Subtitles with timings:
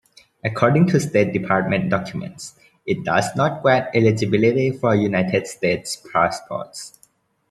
[0.43, 2.55] According to State Department documents,
[2.87, 6.97] it does not grant eligibility for United States passports.